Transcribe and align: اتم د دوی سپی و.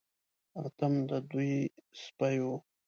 اتم 0.63 0.93
د 1.09 1.11
دوی 1.31 1.53
سپی 2.03 2.35
و. 2.43 2.45